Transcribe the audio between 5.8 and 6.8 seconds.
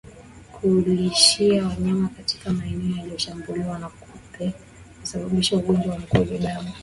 wa mkojo damu